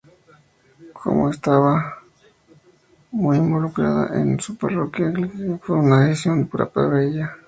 Como 0.93 1.29
estaba 1.29 2.01
muy 3.11 3.37
involucrada 3.37 4.19
en 4.19 4.39
su 4.39 4.57
parroquia 4.57 5.05
anglicana, 5.05 5.59
fue 5.61 5.75
una 5.77 6.07
decisión 6.07 6.49
dura 6.49 6.67
para 6.67 7.03
ella. 7.03 7.35